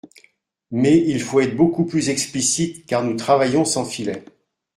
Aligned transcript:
Mais 0.71 0.97
il 0.97 1.21
faut 1.21 1.41
être 1.41 1.55
beaucoup 1.55 1.85
plus 1.85 2.09
explicite, 2.09 2.87
car 2.87 3.03
nous 3.03 3.15
travaillons 3.15 3.65
sans 3.65 3.85
filet. 3.85 4.25